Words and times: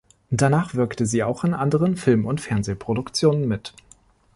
Danach 0.31 0.73
wirkte 0.73 1.05
sie 1.05 1.21
auch 1.23 1.43
in 1.43 1.53
anderen 1.53 1.95
Film- 1.95 2.25
und 2.25 2.41
Fernsehproduktionen 2.41 3.47
mit. 3.47 3.75